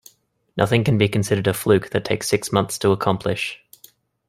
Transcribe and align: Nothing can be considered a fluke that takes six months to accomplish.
Nothing 0.57 0.83
can 0.83 0.97
be 0.97 1.07
considered 1.07 1.45
a 1.45 1.53
fluke 1.53 1.91
that 1.91 2.05
takes 2.05 2.27
six 2.27 2.51
months 2.51 2.79
to 2.79 2.89
accomplish. 2.91 3.63